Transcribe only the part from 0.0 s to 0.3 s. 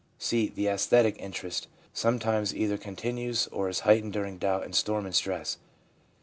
1